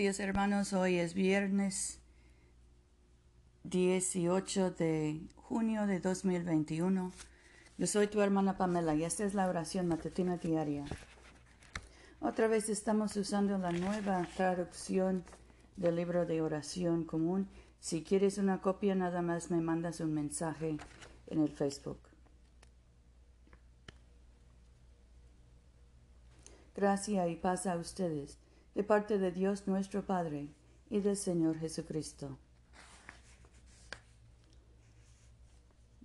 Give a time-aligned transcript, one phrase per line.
[0.00, 1.98] días hermanos, hoy es viernes
[3.64, 7.12] 18 de junio de 2021.
[7.76, 10.86] Yo soy tu hermana Pamela y esta es la oración matutina diaria.
[12.18, 15.22] Otra vez estamos usando la nueva traducción
[15.76, 17.46] del libro de oración común.
[17.78, 20.78] Si quieres una copia, nada más me mandas un mensaje
[21.26, 22.00] en el Facebook.
[26.74, 28.38] Gracia y paz a ustedes
[28.74, 30.48] de parte de Dios nuestro Padre
[30.88, 32.38] y del Señor Jesucristo.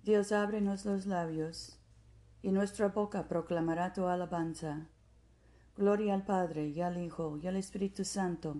[0.02, 1.78] Dios ábrenos los labios,
[2.42, 4.86] y nuestra boca proclamará tu alabanza.
[5.76, 8.56] Gloria al Padre y al Hijo y al Espíritu Santo,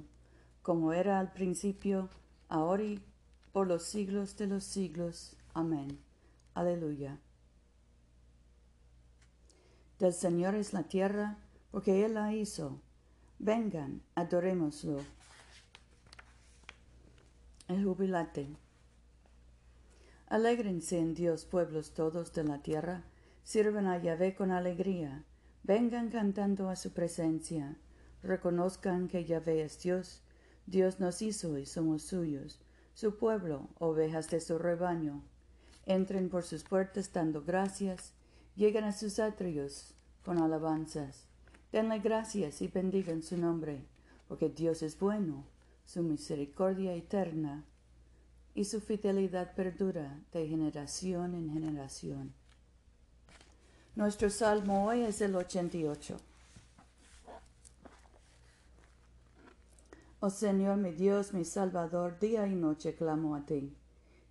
[0.62, 2.08] como era al principio,
[2.48, 3.00] ahora y
[3.52, 5.36] por los siglos de los siglos.
[5.54, 6.00] Amén.
[6.54, 7.20] Aleluya.
[10.00, 11.38] Del Señor es la tierra,
[11.70, 12.80] porque Él la hizo
[13.38, 14.98] Vengan, adorémoslo.
[17.68, 18.48] El jubilate.
[20.28, 23.04] Alégrense en Dios pueblos todos de la tierra,
[23.44, 25.22] sirvan a Yahvé con alegría,
[25.64, 27.76] vengan cantando a su presencia,
[28.22, 30.22] reconozcan que Yahvé es Dios,
[30.64, 32.58] Dios nos hizo y somos suyos,
[32.94, 35.22] su pueblo, ovejas de su rebaño.
[35.84, 38.14] Entren por sus puertas dando gracias,
[38.56, 41.28] lleguen a sus atrios con alabanzas.
[41.76, 43.84] Denle gracias y bendigan su nombre,
[44.28, 45.44] porque Dios es bueno,
[45.84, 47.66] su misericordia eterna
[48.54, 52.32] y su fidelidad perdura de generación en generación.
[53.94, 56.16] Nuestro salmo hoy es el 88.
[60.20, 63.76] Oh Señor, mi Dios, mi Salvador, día y noche clamo a ti.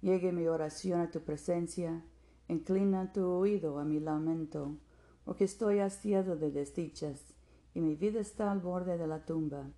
[0.01, 2.01] Llegue mi oración a tu presencia,
[2.47, 4.79] inclina tu oído a mi lamento
[5.25, 7.34] porque estoy hastiado de desdichas,
[7.75, 9.69] y mi vida está al borde de la tumba.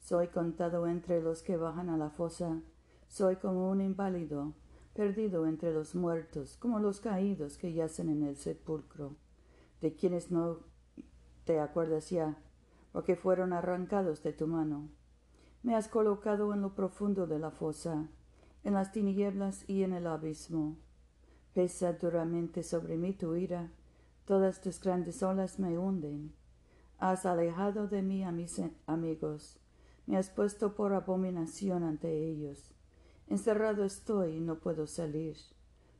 [0.00, 2.62] Soy contado entre los que bajan a la fosa,
[3.06, 4.54] soy como un inválido,
[4.94, 9.14] perdido entre los muertos, como los caídos que yacen en el sepulcro,
[9.80, 10.58] de quienes no
[11.44, 12.36] te acuerdas ya,
[12.90, 14.88] porque fueron arrancados de tu mano.
[15.62, 18.08] Me has colocado en lo profundo de la fosa,
[18.64, 20.78] en las tinieblas y en el abismo.
[21.54, 23.70] Pesa duramente sobre mí tu ira,
[24.28, 26.34] Todas tus grandes olas me hunden.
[26.98, 29.60] Has alejado de mí a mis amigos.
[30.06, 32.72] Me has puesto por abominación ante ellos.
[33.28, 35.36] Encerrado estoy y no puedo salir.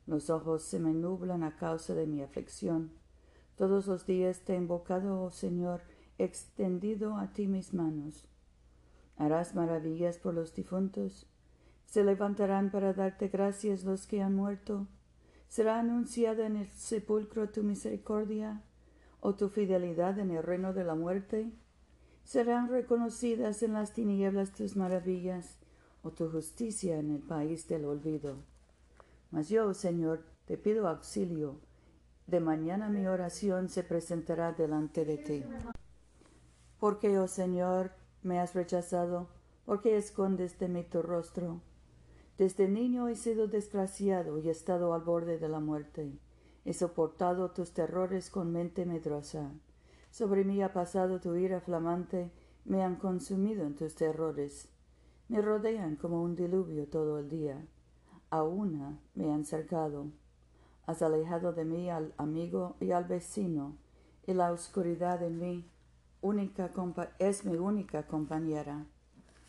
[0.06, 2.90] Los ojos se me nublan a causa de mi aflicción.
[3.54, 5.82] Todos los días te he invocado, oh Señor,
[6.18, 8.26] extendido a ti mis manos.
[9.16, 11.28] ¿Harás maravillas por los difuntos?
[11.86, 14.88] ¿Se levantarán para darte gracias los que han muerto?
[15.46, 18.62] ¿Será anunciada en el sepulcro tu misericordia
[19.20, 21.50] o tu fidelidad en el reino de la muerte?
[22.24, 25.58] ¿Serán reconocidas en las tinieblas tus maravillas
[26.02, 28.36] o tu justicia en el país del olvido?
[29.30, 31.60] Mas yo, Señor, te pido auxilio.
[32.26, 35.44] De mañana mi oración se presentará delante de ti.
[36.78, 37.92] Porque, oh Señor,
[38.22, 39.28] me has rechazado,
[39.64, 41.60] porque escondes de mí tu rostro.
[42.36, 46.12] Desde niño he sido desgraciado y he estado al borde de la muerte.
[46.68, 49.52] He soportado tus terrores con mente medrosa.
[50.10, 52.30] Sobre mí ha pasado tu ira flamante,
[52.66, 54.68] me han consumido en tus terrores.
[55.28, 57.66] Me rodean como un diluvio todo el día.
[58.28, 60.08] A una me han cercado.
[60.84, 63.78] Has alejado de mí al amigo y al vecino,
[64.26, 65.64] y la oscuridad en mí
[66.20, 66.70] única
[67.18, 68.84] es mi única compañera.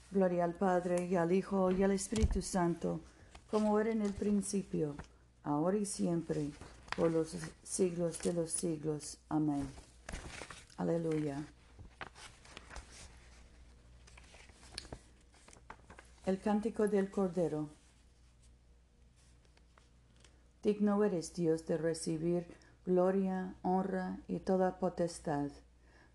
[0.10, 3.02] Gloria al Padre y al Hijo y al Espíritu Santo,
[3.52, 4.96] como era en el principio,
[5.44, 6.52] ahora y siempre,
[7.00, 7.34] por los
[7.64, 9.18] siglos de los siglos.
[9.30, 9.66] Amén.
[10.76, 11.42] Aleluya.
[16.26, 17.70] El cántico del Cordero.
[20.62, 22.46] Digno eres Dios de recibir
[22.86, 25.50] gloria, honra y toda potestad,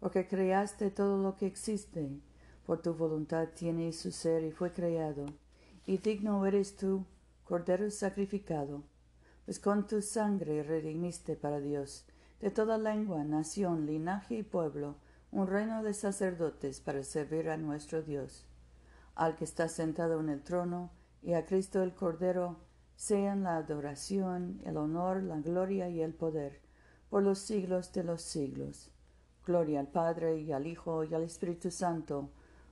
[0.01, 2.11] porque creaste todo lo que existe
[2.67, 5.27] por tu voluntad tiene su ser y fue creado,
[5.87, 7.05] y digno eres tú,
[7.45, 8.83] Cordero sacrificado,
[9.45, 12.07] pues con tu sangre redimiste para Dios
[12.41, 14.97] de toda lengua, nación, linaje y pueblo,
[15.31, 18.47] un reino de sacerdotes para servir a nuestro Dios.
[19.15, 20.91] Al que está sentado en el trono,
[21.23, 22.59] y a Cristo el Cordero,
[22.97, 26.61] sean la adoración, el honor, la gloria y el poder,
[27.09, 28.91] por los siglos de los siglos.
[29.47, 32.29] Gloria al Padre y al Hijo y al Espíritu Santo,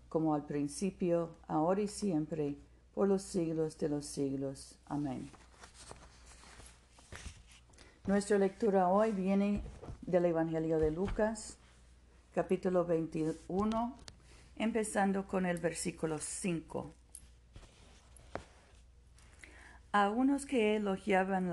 [0.09, 2.59] como al principio, ahora y siempre,
[2.95, 4.79] por los siglos de los siglos.
[4.85, 5.42] Amén.
[8.05, 9.63] Nuestra lectura hoy viene
[10.01, 11.57] del Evangelio de Lucas,
[12.35, 13.97] capítulo 21,
[14.57, 16.93] empezando con el versículo 5.
[19.93, 21.49] A unos que elogiaban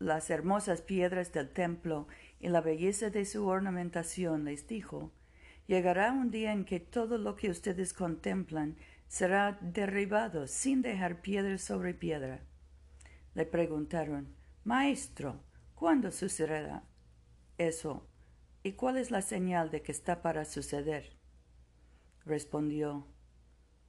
[0.00, 2.08] las hermosas piedras del templo
[2.40, 5.12] y la belleza de su ornamentación, les dijo,
[5.68, 8.74] Llegará un día en que todo lo que ustedes contemplan
[9.06, 12.40] será derribado sin dejar piedra sobre piedra.
[13.34, 14.34] Le preguntaron,
[14.64, 15.38] Maestro,
[15.80, 16.84] ¿cuándo sucederá
[17.56, 18.06] eso?
[18.62, 21.16] ¿Y cuál es la señal de que está para suceder?
[22.26, 23.06] Respondió,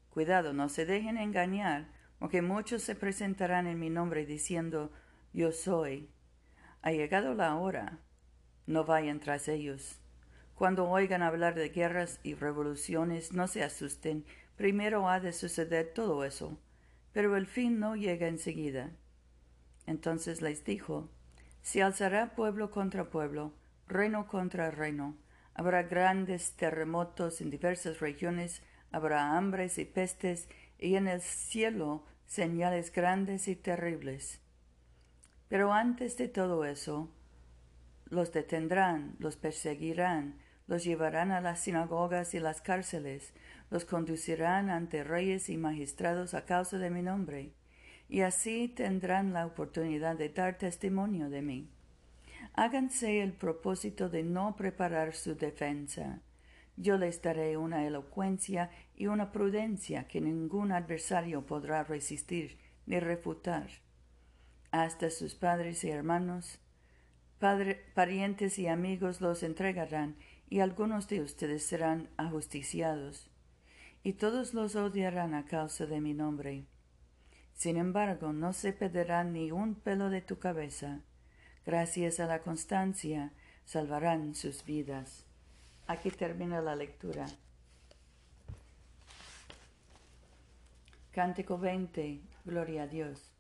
[0.10, 4.94] Cuidado, no se dejen engañar, porque muchos se presentarán en mi nombre diciendo,
[5.34, 6.10] Yo soy.
[6.82, 8.00] Ha llegado la hora.
[8.68, 10.00] No vayan tras ellos.
[10.56, 14.24] Cuando oigan hablar de guerras y revoluciones, no se asusten.
[14.56, 16.58] Primero ha de suceder todo eso,
[17.12, 18.92] pero el fin no llega enseguida.
[19.86, 21.10] Entonces les dijo,
[21.62, 23.54] Se alzará pueblo contra pueblo,
[23.88, 25.18] reino contra reino.
[25.54, 30.48] Habrá grandes terremotos en diversas regiones, habrá hambres y pestes,
[30.80, 34.42] y en el cielo señales grandes y terribles.
[35.50, 37.12] Pero antes de todo eso,
[38.06, 43.34] los detendrán, los perseguirán, los llevarán a las sinagogas y las cárceles,
[43.70, 47.54] los conducirán ante reyes y magistrados a causa de mi nombre,
[48.12, 51.70] y así tendrán la oportunidad de dar testimonio de mí.
[52.54, 56.20] Háganse el propósito de no preparar su defensa.
[56.76, 63.70] Yo les daré una elocuencia y una prudencia que ningún adversario podrá resistir ni refutar.
[64.72, 66.60] Hasta sus padres y hermanos,
[67.94, 70.18] parientes y amigos los entregarán,
[70.50, 73.32] y algunos de ustedes serán ajusticiados,
[74.04, 76.66] y todos los odiarán a causa de mi nombre.
[77.54, 81.02] Sin embargo, no se perderá ni un pelo de tu cabeza.
[81.66, 83.32] Gracias a la constancia,
[83.66, 85.26] salvarán sus vidas.
[85.88, 87.28] Aquí termina la lectura.
[91.12, 92.22] Cántico 20.
[92.46, 93.32] Gloria a Dios.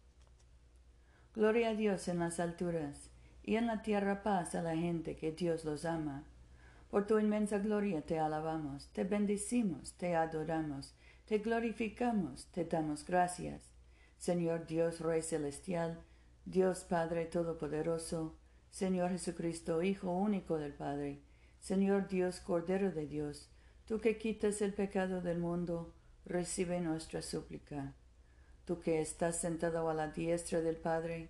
[1.33, 3.09] Gloria a Dios en las alturas,
[3.43, 6.25] y en la tierra paz a la gente que Dios los ama.
[6.89, 10.93] Por tu inmensa gloria te alabamos, te bendecimos, te adoramos,
[11.25, 13.70] te glorificamos, te damos gracias.
[14.21, 15.99] Señor Dios Rey Celestial,
[16.45, 18.35] Dios Padre Todopoderoso,
[18.69, 21.23] Señor Jesucristo, Hijo único del Padre,
[21.59, 23.49] Señor Dios Cordero de Dios,
[23.87, 27.95] tú que quitas el pecado del mundo, recibe nuestra súplica.
[28.65, 31.29] Tú que estás sentado a la diestra del Padre,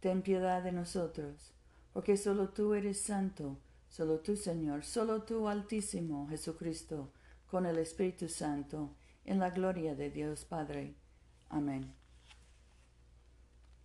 [0.00, 1.52] ten piedad de nosotros,
[1.92, 7.12] porque solo tú eres santo, Solo tú, Señor, solo tú, Altísimo Jesucristo,
[7.46, 8.96] con el Espíritu Santo,
[9.26, 10.94] en la gloria de Dios Padre.
[11.50, 12.01] Amén.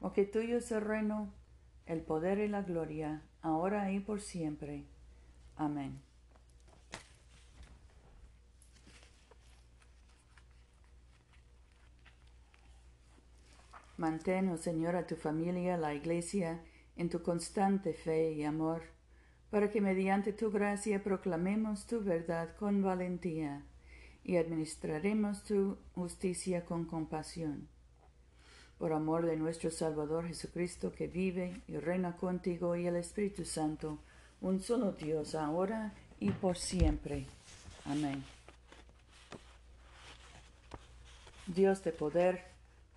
[0.00, 1.32] porque tuyo es el reino,
[1.86, 4.84] el poder y la gloria, ahora y por siempre.
[5.56, 6.00] Amén.
[13.96, 16.60] Mantén, oh Señor, a tu familia, la Iglesia,
[16.96, 18.82] en tu constante fe y amor
[19.50, 23.62] para que mediante tu gracia proclamemos tu verdad con valentía
[24.22, 27.68] y administraremos tu justicia con compasión.
[28.80, 33.98] Por amor de nuestro Salvador Jesucristo, que vive y reina contigo y el Espíritu Santo,
[34.40, 37.26] un solo Dios, ahora y por siempre.
[37.84, 38.24] Amén.
[41.46, 42.42] Dios de poder,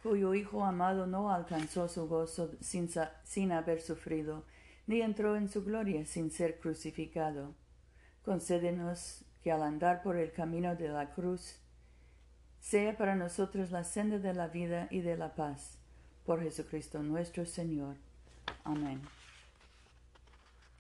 [0.02, 2.90] cuyo Hijo amado no alcanzó su gozo sin,
[3.26, 4.46] sin haber sufrido,
[4.88, 7.56] ni entró en su gloria sin ser crucificado.
[8.24, 11.58] Concédenos que al andar por el camino de la cruz,
[12.64, 15.78] sea para nosotros la senda de la vida y de la paz.
[16.26, 17.98] Por Jesucristo nuestro Señor.
[18.64, 19.02] Amén.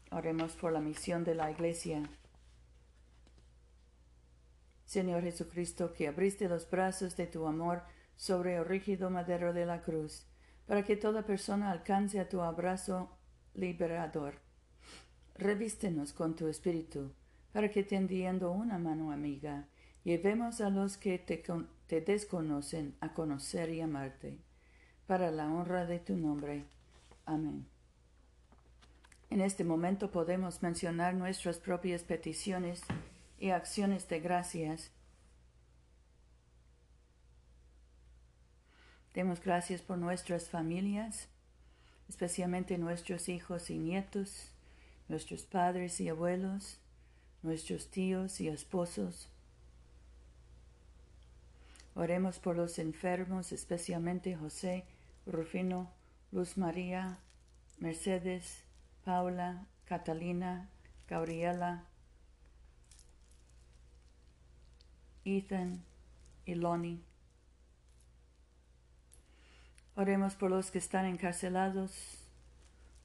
[0.10, 2.02] Oremos por la misión de la Iglesia.
[4.86, 7.84] Señor Jesucristo, que abriste los brazos de tu amor
[8.16, 10.26] sobre el rígido madero de la cruz,
[10.66, 13.10] para que toda persona alcance a tu abrazo
[13.56, 14.36] liberador.
[15.36, 17.12] Revístenos con tu espíritu,
[17.52, 19.68] para que tendiendo una mano amiga,
[20.04, 21.44] llevemos a los que te,
[21.88, 24.38] te desconocen a conocer y amarte,
[25.08, 26.66] para la honra de tu nombre.
[27.26, 27.66] Amén.
[29.30, 32.82] En este momento podemos mencionar nuestras propias peticiones
[33.40, 34.92] y acciones de gracias
[39.14, 41.28] Demos gracias por nuestras familias,
[42.10, 44.50] especialmente nuestros hijos y nietos,
[45.08, 46.80] nuestros padres y abuelos,
[47.44, 49.30] nuestros tíos y esposos.
[51.96, 54.86] Oremos por los enfermos, especialmente José,
[55.26, 55.92] Rufino,
[56.32, 57.20] Luz María,
[57.78, 58.64] Mercedes,
[59.04, 60.70] Paula, Catalina,
[61.08, 61.86] Gabriela,
[65.24, 65.84] Ethan
[66.46, 67.04] y Lonnie.
[69.96, 72.18] Oremos por los que están encarcelados,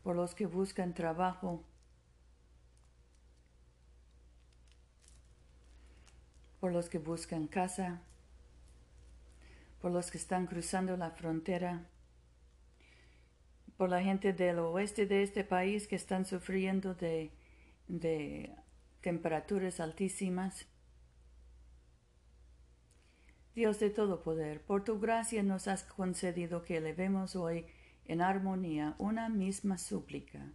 [0.02, 1.62] por los que buscan trabajo,
[6.60, 8.00] por los que buscan casa,
[9.80, 11.86] por los que están cruzando la frontera,
[13.76, 17.30] por la gente del oeste de este país que están sufriendo de,
[17.86, 18.54] de
[19.00, 20.66] temperaturas altísimas.
[23.54, 27.66] Dios de todo poder, por tu gracia nos has concedido que elevemos hoy
[28.06, 30.52] en armonía una misma súplica,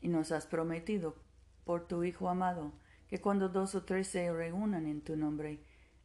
[0.00, 1.16] y nos has prometido
[1.64, 2.72] por tu Hijo amado,
[3.08, 5.60] que cuando dos o tres se reúnan en tu nombre,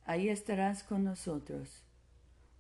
[0.06, 1.84] ahí estarás con nosotros.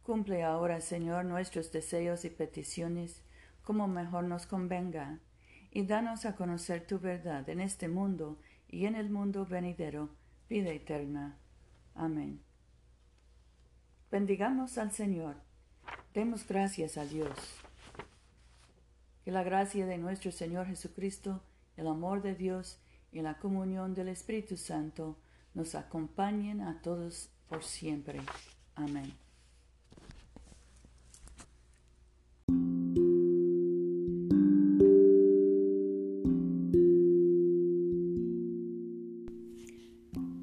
[0.03, 3.23] Cumple ahora, Señor, nuestros deseos y peticiones
[3.63, 5.19] como mejor nos convenga,
[5.71, 10.09] y danos a conocer tu verdad en este mundo y en el mundo venidero,
[10.49, 11.37] vida eterna.
[11.95, 12.41] Amén.
[14.11, 15.37] Bendigamos al Señor.
[16.13, 17.33] Demos gracias a Dios.
[19.23, 21.41] Que la gracia de nuestro Señor Jesucristo,
[21.77, 22.79] el amor de Dios
[23.11, 25.17] y la comunión del Espíritu Santo
[25.53, 28.21] nos acompañen a todos por siempre.
[28.75, 29.13] Amén.